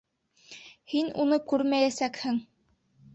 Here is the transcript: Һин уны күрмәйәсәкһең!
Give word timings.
Һин 0.93 1.11
уны 1.23 1.39
күрмәйәсәкһең! 1.51 2.41